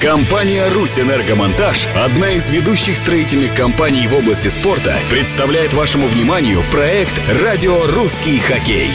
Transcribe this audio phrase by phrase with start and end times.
[0.00, 7.14] Компания «Русь Энергомонтаж», одна из ведущих строительных компаний в области спорта, представляет вашему вниманию проект
[7.42, 8.90] «Радио Русский хоккей».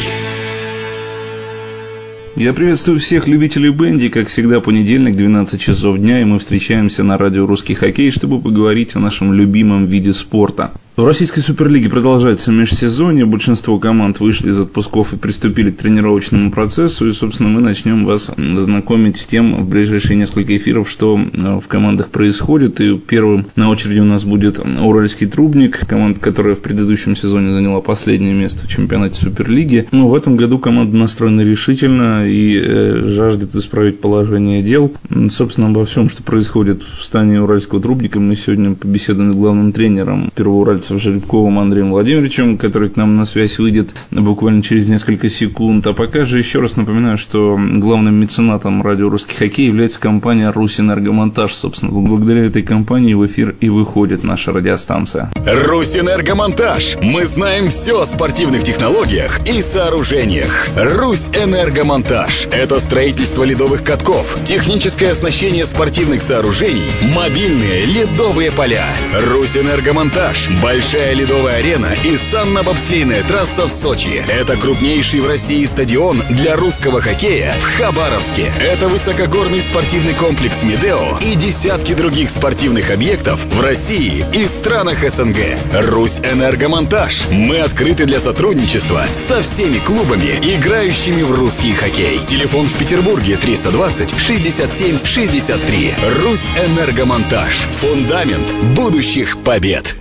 [2.35, 7.17] Я приветствую всех любителей бенди, как всегда, понедельник, 12 часов дня, и мы встречаемся на
[7.17, 10.71] радио «Русский хоккей», чтобы поговорить о нашем любимом виде спорта.
[10.97, 17.07] В российской суперлиге продолжается межсезонье, большинство команд вышли из отпусков и приступили к тренировочному процессу,
[17.07, 21.67] и, собственно, мы начнем вас знакомить с тем в ближайшие несколько эфиров, что э, в
[21.69, 27.15] командах происходит, и первым на очереди у нас будет Уральский Трубник, команда, которая в предыдущем
[27.15, 29.87] сезоне заняла последнее место в чемпионате Суперлиги.
[29.93, 34.91] Но в этом году команда настроена решительно и э, жаждет исправить положение дел.
[35.29, 40.29] Собственно, обо всем, что происходит в стане Уральского Трубника, мы сегодня побеседуем с главным тренером
[40.35, 45.85] Первоуральского Пальцев Жеребковым Андреем Владимировичем, который к нам на связь выйдет буквально через несколько секунд.
[45.85, 51.53] А пока же еще раз напоминаю, что главным меценатом радио «Русский хоккей» является компания «Русэнергомонтаж».
[51.53, 55.29] Собственно, благодаря этой компании в эфир и выходит наша радиостанция.
[55.45, 56.97] «Русэнергомонтаж».
[57.03, 60.67] Мы знаем все о спортивных технологиях и сооружениях.
[60.75, 66.81] «Русь Энергомонтаж»– это строительство ледовых катков, техническое оснащение спортивных сооружений,
[67.13, 68.87] мобильные ледовые поля.
[69.29, 74.23] «Русь Энергомонтаж»– Большая ледовая арена и санно-бобслейная трасса в Сочи.
[74.29, 78.53] Это крупнейший в России стадион для русского хоккея в Хабаровске.
[78.57, 85.39] Это высокогорный спортивный комплекс «Медео» и десятки других спортивных объектов в России и странах СНГ.
[85.73, 87.23] «Русь Энергомонтаж».
[87.31, 92.19] Мы открыты для сотрудничества со всеми клубами, играющими в русский хоккей.
[92.25, 95.95] Телефон в Петербурге 320 67 63.
[96.23, 97.67] «Русь Энергомонтаж».
[97.73, 100.00] Фундамент будущих побед.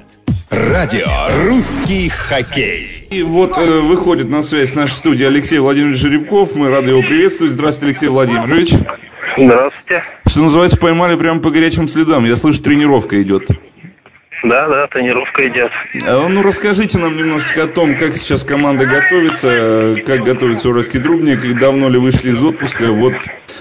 [0.50, 1.06] Радио
[1.46, 3.06] «Русский хоккей».
[3.08, 6.56] И вот э, выходит на связь наша студия Алексей Владимирович Жеребков.
[6.56, 7.52] Мы рады его приветствовать.
[7.52, 8.70] Здравствуйте, Алексей Владимирович.
[9.38, 10.02] Здравствуйте.
[10.26, 12.24] Что называется, поймали прямо по горячим следам.
[12.24, 13.46] Я слышу, тренировка идет.
[14.42, 15.70] Да, да, тренировка идет.
[16.04, 21.44] А, ну, расскажите нам немножечко о том, как сейчас команда готовится, как готовится Уральский Друбник,
[21.44, 22.90] и давно ли вышли из отпуска.
[22.90, 23.14] Вот,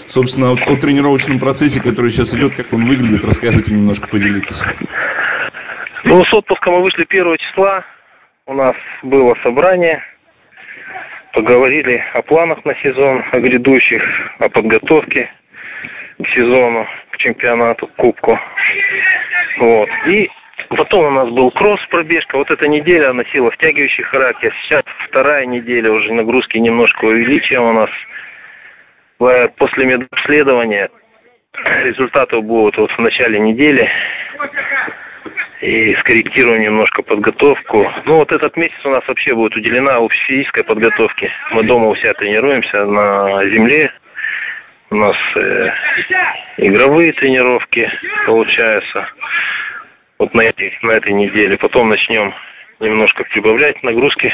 [0.08, 4.64] собственно, о, о тренировочном процессе, который сейчас идет, как он выглядит, расскажите немножко, поделитесь.
[6.04, 7.84] Ну, с отпуска мы вышли первого числа.
[8.46, 10.02] У нас было собрание.
[11.34, 14.02] Поговорили о планах на сезон, о грядущих,
[14.40, 15.30] о подготовке
[16.22, 18.40] к сезону, к чемпионату, к кубку.
[19.60, 19.90] Вот.
[20.08, 20.30] И
[20.70, 22.38] потом у нас был кросс, пробежка.
[22.38, 24.54] Вот эта неделя носила втягивающий характер.
[24.64, 27.90] Сейчас вторая неделя, уже нагрузки немножко увеличим у нас.
[29.58, 30.90] После медобследования
[31.84, 33.90] результаты будут вот в начале недели
[35.62, 37.92] и скорректируем немножко подготовку.
[38.06, 41.32] Ну, вот этот месяц у нас вообще будет уделена физической подготовке.
[41.52, 43.92] Мы дома у себя тренируемся на земле.
[44.92, 45.70] У нас э,
[46.58, 47.90] игровые тренировки
[48.26, 49.08] получаются.
[50.18, 51.58] Вот на, этой, на этой неделе.
[51.58, 52.34] Потом начнем
[52.80, 54.32] немножко прибавлять нагрузки.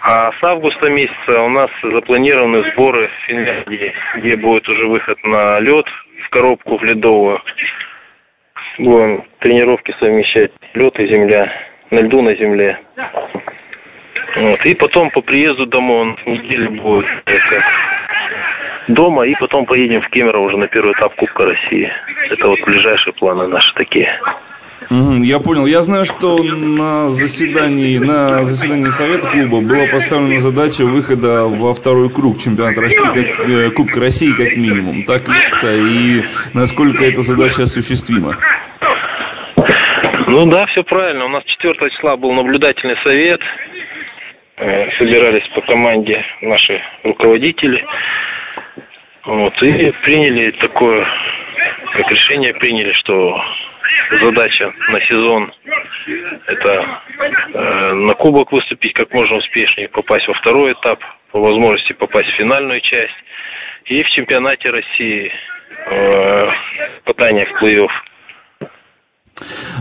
[0.00, 5.60] А с августа месяца у нас запланированы сборы в Финляндии, где будет уже выход на
[5.60, 5.86] лед
[6.24, 7.40] в коробку в ледовую
[8.78, 11.52] будем тренировки совмещать, лед и земля,
[11.90, 12.78] на льду на земле.
[14.36, 14.64] Вот.
[14.64, 17.64] И потом по приезду домой он неделю будет это,
[18.88, 21.90] дома, и потом поедем в Кемерово уже на первый этап Кубка России.
[22.30, 24.08] Это вот ближайшие планы наши такие.
[24.90, 25.66] Я понял.
[25.66, 32.10] Я знаю, что на заседании, на заседании Совета клуба была поставлена задача выхода во второй
[32.10, 35.04] круг чемпионата России, как, э, Кубка России как минимум.
[35.04, 38.36] Так ли это и насколько эта задача осуществима?
[40.34, 41.26] Ну да, все правильно.
[41.26, 43.38] У нас 4 числа был наблюдательный совет.
[44.56, 47.84] Э, собирались по команде наши руководители.
[49.26, 51.06] Вот, и приняли такое,
[51.92, 53.38] как решение приняли, что
[54.22, 55.52] задача на сезон
[56.46, 57.02] это
[57.52, 60.98] э, на кубок выступить как можно успешнее, попасть во второй этап,
[61.32, 63.16] по возможности попасть в финальную часть.
[63.84, 65.30] И в чемпионате России
[65.90, 66.48] э,
[67.04, 67.90] попадание в плей-офф.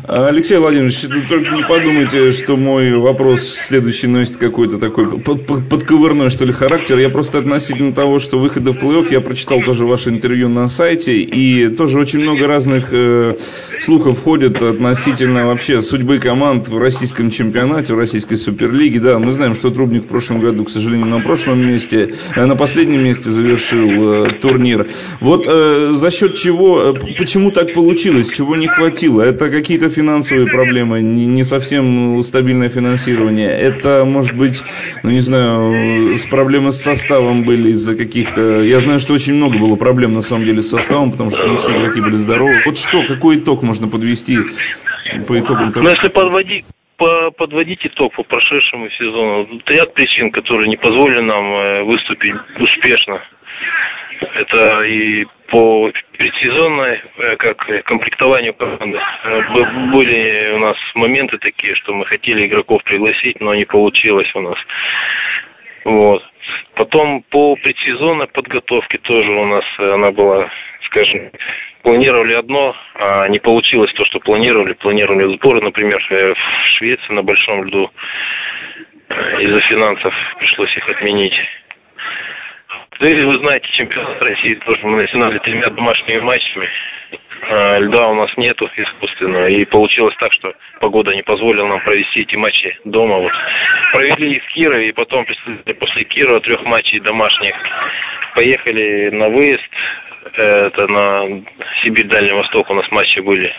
[0.07, 6.30] Алексей Владимирович, только не подумайте, что мой вопрос следующий носит какой-то такой под, под, подковырной,
[6.30, 6.98] что ли, характер.
[6.98, 11.19] Я просто относительно того, что выхода в плей-офф, я прочитал тоже ваше интервью на сайте,
[11.19, 13.36] и тоже очень много разных э,
[13.80, 19.00] слухов ходит относительно вообще судьбы команд в российском чемпионате, в российской суперлиге.
[19.00, 22.56] Да, мы знаем, что Трубник в прошлом году, к сожалению, на прошлом месте, э, на
[22.56, 24.88] последнем месте завершил э, турнир.
[25.19, 29.21] Вот э, за счет чего, э, почему так получилось, чего не хватило?
[29.21, 33.50] Это какие-то какие-то финансовые проблемы, не, не совсем стабильное финансирование.
[33.50, 34.62] Это, может быть,
[35.04, 38.62] ну не знаю, с проблемы с составом были из-за каких-то...
[38.62, 41.58] Я знаю, что очень много было проблем на самом деле с составом, потому что не
[41.58, 42.62] все игроки были здоровы.
[42.66, 44.38] Вот что, какой итог можно подвести
[45.28, 45.72] по итогам?
[45.74, 46.66] Ну, если подводить
[46.98, 49.48] по, подводить итог по прошедшему сезону.
[49.66, 53.22] Ряд причин, которые не позволили нам э, выступить успешно.
[54.21, 59.00] Это и по предсезонной, э, как комплектованию команды.
[59.23, 59.41] Э,
[59.91, 64.57] были у нас моменты такие, что мы хотели игроков пригласить, но не получилось у нас.
[65.85, 66.23] Вот.
[66.75, 70.50] Потом по предсезонной подготовке тоже у нас она была,
[70.85, 71.31] скажем,
[71.81, 74.73] планировали одно, а не получилось то, что планировали.
[74.73, 77.89] Планировали сборы, например, э, в Швеции на большом льду.
[79.39, 81.33] Из-за финансов пришлось их отменить.
[83.01, 86.69] Да и вы знаете, чемпионат России тоже мы начинали тремя домашними матчами.
[87.50, 89.48] А, льда у нас нету искусственно.
[89.48, 93.18] И получилось так, что погода не позволила нам провести эти матчи дома.
[93.18, 93.31] Вот.
[93.94, 97.56] Провели их в Кирове, и потом после Кирова трех матчей домашних
[98.36, 99.63] поехали на выезд.
[100.36, 101.44] Это на
[101.81, 103.51] Сибирь, Дальний Восток у нас матчи были.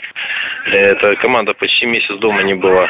[0.66, 2.88] Эта команда почти месяц дома не была.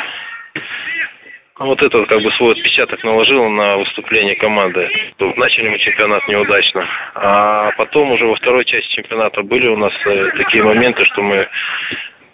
[1.62, 4.88] Ну, вот это как бы свой отпечаток наложило на выступление команды.
[5.36, 6.84] Начали мы чемпионат неудачно.
[7.14, 11.46] А потом уже во второй части чемпионата были у нас э, такие моменты, что мы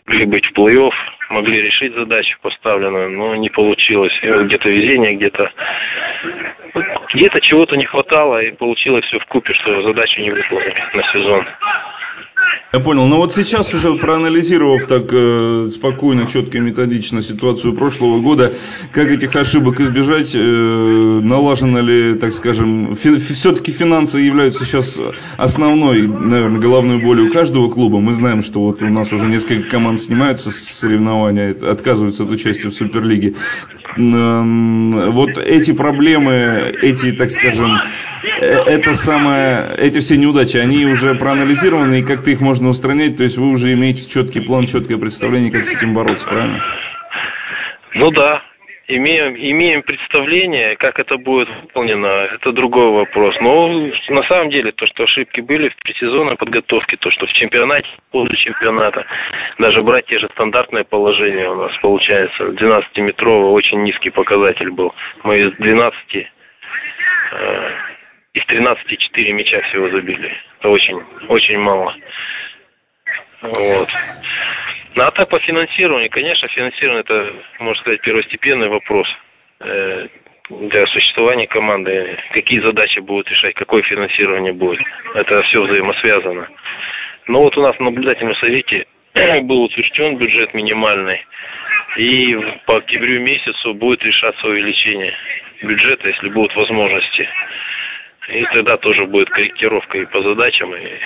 [0.06, 0.92] могли быть в плей-офф,
[1.28, 4.18] могли решить задачу поставленную, но не получилось.
[4.22, 5.52] Где-то везение, где-то
[7.12, 11.46] где-то чего-то не хватало, и получилось все в купе, что задачу не выполнили на сезон.
[12.72, 13.06] Я понял.
[13.06, 18.52] Но вот сейчас уже проанализировав так э, спокойно, четко и методично ситуацию прошлого года,
[18.92, 20.38] как этих ошибок избежать, э,
[21.22, 25.00] налажено ли, так скажем, фи- все-таки финансы являются сейчас
[25.38, 28.00] основной, наверное, головной болью каждого клуба.
[28.00, 32.68] Мы знаем, что вот у нас уже несколько команд снимаются с соревнования, отказываются от участия
[32.68, 33.34] в Суперлиге
[33.98, 37.78] вот эти проблемы, эти, так скажем,
[38.40, 43.24] э, это самое, эти все неудачи, они уже проанализированы, и как-то их можно устранять, то
[43.24, 46.62] есть вы уже имеете четкий план, четкое представление, как с этим бороться, правильно?
[47.94, 48.42] Ну да,
[48.88, 53.36] имеем, имеем представление, как это будет выполнено, это другой вопрос.
[53.40, 53.68] Но
[54.08, 58.38] на самом деле то, что ошибки были в предсезонной подготовке, то, что в чемпионате, после
[58.38, 59.06] чемпионата,
[59.58, 64.94] даже брать те же стандартные положения у нас получается, 12-метровый очень низкий показатель был.
[65.22, 67.70] Мы из 12, э,
[68.34, 70.32] из 13 4 мяча всего забили.
[70.58, 71.94] Это очень, очень мало.
[73.42, 73.88] Вот.
[74.94, 79.06] Ну, а так по финансированию, конечно, финансирование это, можно сказать, первостепенный вопрос
[79.60, 80.08] э,
[80.50, 82.18] для существования команды.
[82.32, 84.80] Какие задачи будут решать, какое финансирование будет.
[85.14, 86.48] Это все взаимосвязано.
[87.26, 88.86] Но вот у нас в наблюдательном совете
[89.42, 91.24] был утвержден бюджет минимальный.
[91.96, 92.34] И
[92.66, 95.14] по октябрю месяцу будет решаться увеличение
[95.62, 97.28] бюджета, если будут возможности.
[98.28, 100.98] И тогда тоже будет корректировка и по задачам, и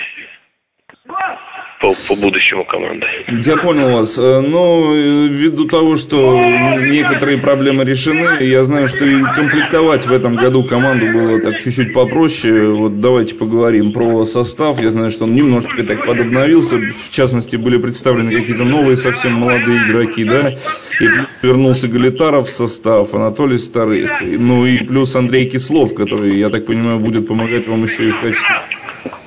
[1.83, 3.05] по, по будущему команды.
[3.45, 4.17] Я понял вас.
[4.17, 6.39] Э, Но ну, ввиду того, что
[6.79, 11.93] некоторые проблемы решены, я знаю, что и комплектовать в этом году команду было так чуть-чуть
[11.93, 12.71] попроще.
[12.71, 14.81] Вот давайте поговорим про состав.
[14.81, 16.77] Я знаю, что он немножечко так подобновился.
[16.77, 20.55] В частности, были представлены какие-то новые совсем молодые игроки, да.
[21.01, 24.09] И вернулся Галитаров в состав, Анатолий Старых.
[24.21, 28.21] Ну и плюс Андрей Кислов, который, я так понимаю, будет помогать вам еще и в
[28.21, 28.55] качестве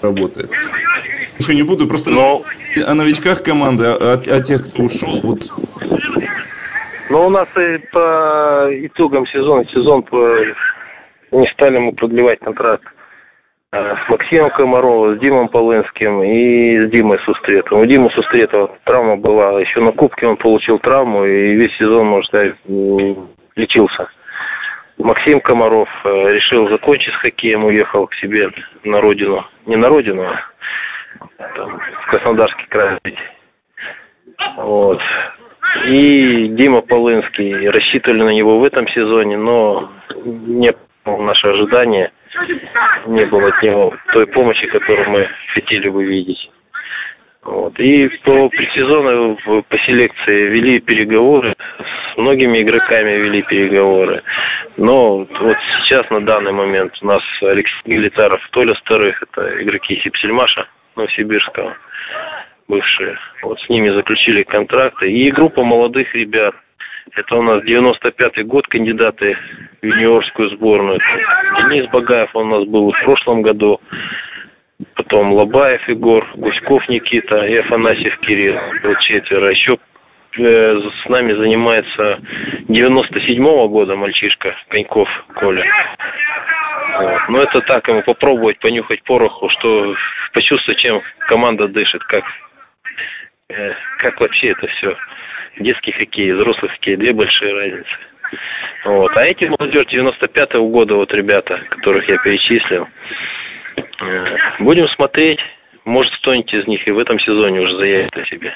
[0.00, 0.48] работы.
[1.38, 2.42] Еще не буду, просто Но...
[2.86, 5.20] о новичках команды, о, о тех, кто ушел.
[5.22, 5.40] Вот.
[7.11, 10.16] Ну, у нас и по итогам сезона, сезон по...
[11.32, 12.84] не стали мы продлевать контракт
[13.70, 17.84] а, с Максимом Комаровым, с Димом Полынским и с Димой Сустретовым.
[17.84, 22.26] У Димы Сустретова травма была, еще на Кубке он получил травму и весь сезон, можно
[22.26, 22.54] сказать,
[23.56, 24.08] лечился.
[24.99, 28.49] Максим Комаров э, решил закончить с хоккеем, уехал к себе
[28.82, 29.44] на родину.
[29.66, 30.40] Не на родину, а
[31.54, 32.99] там, в Краснодарский край.
[34.56, 35.00] Вот.
[35.87, 39.90] И Дима Полынский, рассчитывали на него в этом сезоне, но
[40.25, 40.73] не
[41.04, 42.11] наши ожидания,
[43.06, 46.50] не было от него той помощи, которую мы хотели бы видеть.
[47.44, 47.78] Вот.
[47.78, 49.37] И по предсезону
[49.68, 54.23] по селекции вели переговоры, с многими игроками вели переговоры.
[54.76, 60.66] Но вот сейчас, на данный момент, у нас Алексей Гелитаров, Толя Старых, это игроки Сипсельмаша,
[60.96, 61.76] Новосибирского,
[62.68, 63.18] бывшие.
[63.42, 65.10] Вот с ними заключили контракты.
[65.10, 66.54] И группа молодых ребят.
[67.14, 69.36] Это у нас 95-й год, кандидаты
[69.80, 70.98] в юниорскую сборную.
[71.56, 73.80] Денис Багаев у нас был в прошлом году.
[74.94, 78.58] Потом Лобаев Егор, Гуськов Никита и Афанасьев Кирилл.
[78.82, 79.50] Был четверо.
[79.50, 79.78] Еще
[80.37, 82.21] с нами занимается
[82.69, 85.64] 97-го года мальчишка Коньков Коля.
[86.99, 87.28] Вот.
[87.28, 89.95] Но это так, ему попробовать понюхать пороху, что
[90.33, 92.25] почувствовать, чем команда дышит, как,
[93.49, 94.97] э, как вообще это все.
[95.59, 97.97] Детский хоккей, взрослый хоккей, две большие разницы.
[98.85, 99.16] Вот.
[99.16, 102.88] А эти молодежь 95-го года, вот ребята, которых я перечислил,
[103.76, 105.40] э, будем смотреть,
[105.85, 108.55] может кто-нибудь из них и в этом сезоне уже заявит о себе.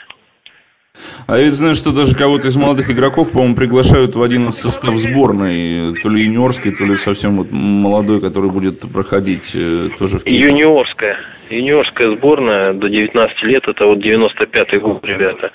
[1.30, 4.97] А я знаю, что даже кого-то из молодых игроков, по-моему, приглашают в один из состав
[4.97, 10.25] сборной, то ли юниорский, то ли совсем вот молодой, который будет проходить э, тоже в
[10.25, 10.49] Киеве.
[10.49, 11.18] Юниорская.
[11.49, 15.52] Юниорская сборная до 19 лет, это вот 95-й год, ребята.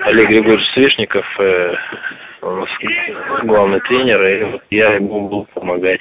[0.00, 1.74] Олег Григорьевич Свешников, э,
[2.42, 2.68] у нас
[3.44, 6.00] главный тренер, и вот я ему буду помогать.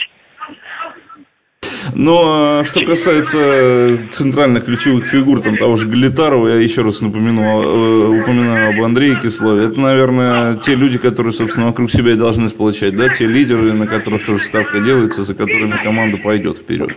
[1.94, 8.22] Но что касается центральных ключевых фигур, там того же Галитарова, я еще раз напомяну, э,
[8.22, 12.96] упоминаю об Андрее Кислове, это, наверное, те люди, которые, собственно, вокруг себя и должны сполучать,
[12.96, 16.92] да, те лидеры, на которых тоже ставка делается, за которыми команда пойдет вперед.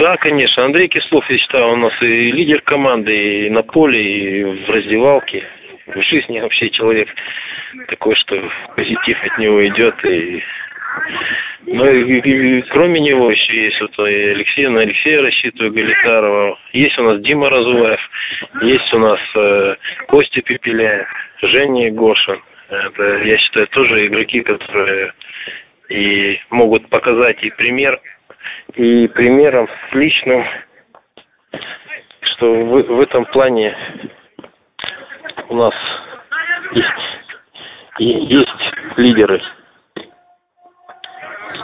[0.00, 0.64] Да, конечно.
[0.64, 5.44] Андрей Кислов, я считаю, у нас и лидер команды, и на поле, и в раздевалке.
[5.86, 7.08] В жизни вообще человек
[7.88, 8.36] такой, что
[8.76, 10.42] позитив от него идет, и
[11.66, 16.58] ну и, и, и кроме него еще есть вот Алексей, на Алексея рассчитываю, Галитарова.
[16.72, 18.00] Есть у нас Дима Разуваев,
[18.62, 19.76] есть у нас э,
[20.08, 21.08] Костя Пепеляев,
[21.42, 22.40] Женя Егошин.
[22.70, 25.12] Это, я считаю, тоже игроки, которые
[25.88, 28.00] и могут показать и пример,
[28.74, 30.44] и примером с личным,
[32.20, 33.76] что в, в этом плане
[35.48, 35.74] у нас
[36.72, 38.48] есть, есть
[38.96, 39.40] лидеры.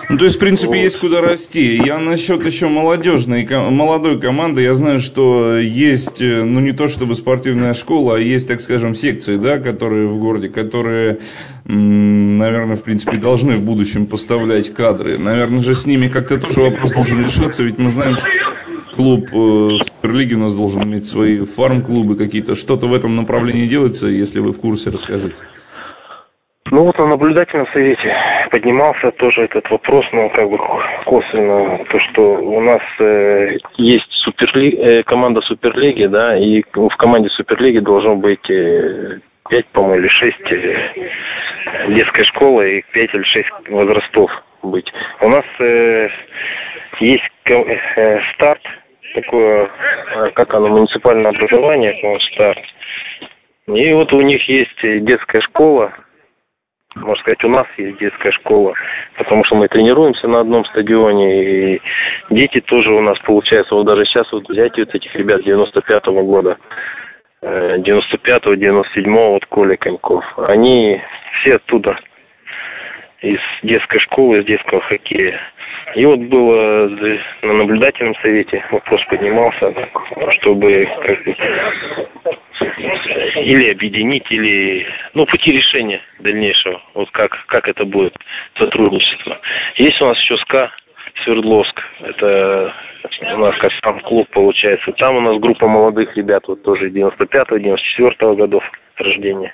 [0.08, 0.76] Ну, то есть, в принципе, вот.
[0.76, 1.80] есть куда расти.
[1.84, 7.14] Я насчет еще молодежной, молодой команды, я знаю, что есть, э, ну, не то чтобы
[7.14, 11.18] спортивная школа, а есть, так скажем, секции, да, которые в городе, которые,
[11.64, 15.18] наверное, в принципе, должны в будущем поставлять кадры.
[15.18, 18.28] Наверное же с ними как-то тоже вопрос должен решаться, ведь мы знаем, что
[18.94, 22.54] клуб э, Суперлиги у нас должен иметь свои фарм-клубы какие-то.
[22.54, 25.36] Что-то в этом направлении делается, если вы в курсе, расскажите.
[26.74, 28.16] Ну вот на наблюдательном совете
[28.50, 30.58] поднимался тоже этот вопрос, но как бы
[31.04, 37.28] косвенно, то что у нас э, есть суперли, э, команда Суперлиги, да, и в команде
[37.28, 43.48] Суперлиги должно быть э, 5, по-моему, или 6 э, детской школы и 5 или 6
[43.68, 44.30] возрастов
[44.64, 44.92] быть.
[45.20, 46.08] У нас э,
[46.98, 48.62] есть э, старт,
[49.14, 49.70] такое,
[50.16, 52.58] э, как оно, муниципальное образование, по-моему, старт.
[53.68, 55.92] И вот у них есть детская школа,
[56.94, 58.74] можно сказать, у нас есть детская школа,
[59.16, 61.82] потому что мы тренируемся на одном стадионе, и
[62.30, 66.56] дети тоже у нас получается, вот даже сейчас вот взять вот этих ребят 95-го года,
[67.42, 71.00] 95-го, 97-го, вот Коля Коньков, они
[71.40, 71.98] все оттуда,
[73.20, 75.40] из детской школы, из детского хоккея.
[75.94, 76.88] И вот было
[77.42, 79.72] на наблюдательном совете вопрос поднимался,
[80.40, 80.88] чтобы
[82.24, 88.14] как или объединить, или ну пути решения дальнейшего, вот как как это будет
[88.58, 89.40] сотрудничество.
[89.76, 90.70] Есть у нас еще СКА
[91.22, 92.74] Свердловск, это
[93.34, 94.92] у нас как сам клуб получается.
[94.92, 98.64] Там у нас группа молодых ребят, вот тоже 95-го, 94-го годов
[98.96, 99.52] рождения.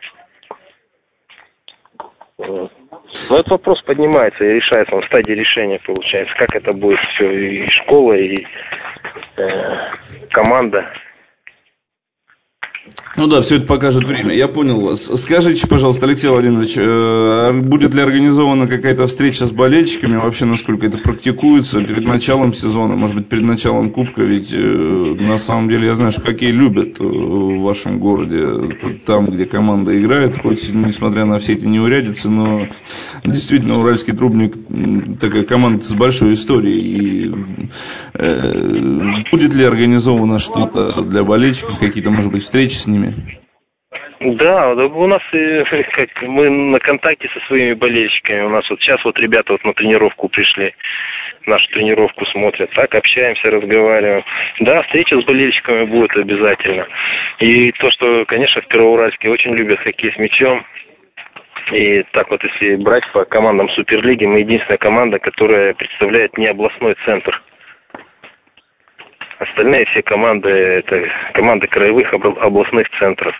[2.39, 7.31] Но этот вопрос поднимается и решается, он в стадии решения получается, как это будет все,
[7.31, 8.47] и школа, и
[9.37, 9.91] э,
[10.31, 10.93] команда.
[13.17, 14.35] Ну да, все это покажет время.
[14.35, 15.11] Я понял вас.
[15.21, 20.17] Скажите, пожалуйста, Алексей Владимирович, э, будет ли организована какая-то встреча с болельщиками?
[20.17, 24.23] Вообще, насколько это практикуется перед началом сезона, может быть, перед началом Кубка?
[24.23, 29.27] Ведь э, на самом деле я знаю, что хоккей любят э, в вашем городе, там,
[29.27, 32.69] где команда играет, хоть несмотря на все эти неурядицы, но
[33.25, 34.55] действительно Уральский трубник
[35.21, 36.81] такая команда с большой историей.
[36.81, 37.35] И,
[39.31, 43.15] будет ли организовано что-то для болельщиков, какие-то, может быть, встречи с ними?
[44.21, 48.43] Да, у нас как мы на контакте со своими болельщиками.
[48.43, 50.75] У нас вот сейчас вот ребята вот на тренировку пришли,
[51.47, 52.71] нашу тренировку смотрят.
[52.73, 54.23] Так общаемся, разговариваем.
[54.61, 56.87] Да, встреча с болельщиками будет обязательно.
[57.39, 60.65] И то, что, конечно, в Первоуральске очень любят хоккей с мячом.
[61.73, 66.95] И так вот, если брать по командам Суперлиги, мы единственная команда, которая представляет не областной
[67.07, 67.41] центр.
[69.41, 73.35] Остальные все команды, это команды краевых областных центров.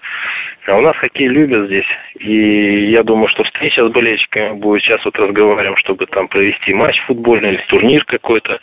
[0.67, 1.85] А у нас хоккей любят здесь.
[2.19, 4.83] И я думаю, что встреча с болельщиками будет.
[4.83, 8.61] Сейчас вот разговариваем, чтобы там провести матч футбольный или турнир какой-то,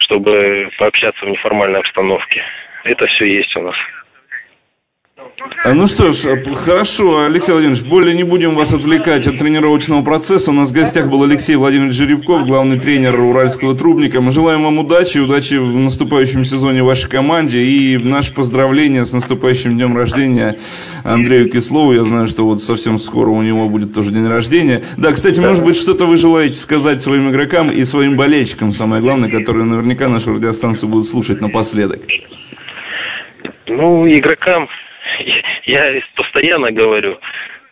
[0.00, 2.42] чтобы пообщаться в неформальной обстановке.
[2.84, 3.76] Это все есть у нас.
[5.62, 10.52] А, ну что ж, хорошо, Алексей Владимирович, более не будем вас отвлекать от тренировочного процесса.
[10.52, 14.22] У нас в гостях был Алексей Владимирович Жеребков, главный тренер Уральского трубника.
[14.22, 19.74] Мы желаем вам удачи, удачи в наступающем сезоне вашей команде и наше поздравление с наступающим
[19.74, 20.56] днем рождения
[21.04, 21.92] Андрею Кислову.
[21.92, 24.82] Я знаю, что вот совсем скоро у него будет тоже день рождения.
[24.96, 29.30] Да, кстати, может быть, что-то вы желаете сказать своим игрокам и своим болельщикам, самое главное,
[29.30, 32.00] которые наверняка нашу радиостанцию будут слушать напоследок.
[33.66, 34.66] Ну, игрокам
[35.64, 37.18] я постоянно говорю,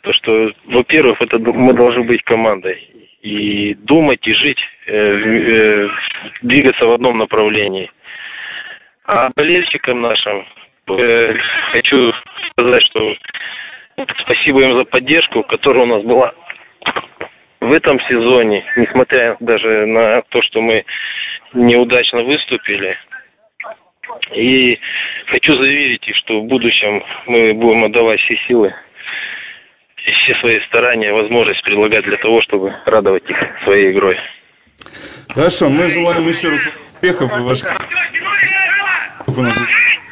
[0.03, 2.89] то, что, во-первых, это мы должны быть командой.
[3.23, 5.89] И думать, и жить, э, э,
[6.43, 7.91] двигаться в одном направлении.
[9.05, 10.47] А болельщикам нашим
[10.89, 11.27] э,
[11.73, 12.13] хочу
[12.53, 13.17] сказать, что
[14.23, 16.33] спасибо им за поддержку, которая у нас была
[17.61, 20.85] в этом сезоне, несмотря даже на то, что мы
[21.55, 22.97] неудачно выступили.
[24.35, 24.79] И
[25.27, 28.75] хочу заверить их, что в будущем мы будем отдавать все силы
[30.07, 34.17] и все свои старания, возможность предлагать для того, чтобы радовать их своей игрой.
[35.29, 37.77] Хорошо, мы желаем еще раз успехов и ваших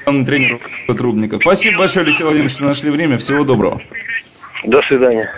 [0.06, 0.58] главный тренер
[0.96, 1.38] Трубника.
[1.40, 3.18] Спасибо большое, Алексей Владимирович, что нашли время.
[3.18, 3.80] Всего доброго.
[4.64, 5.30] До свидания.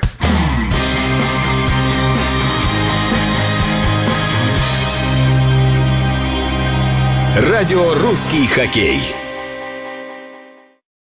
[7.37, 9.28] Радио «Русский хоккей».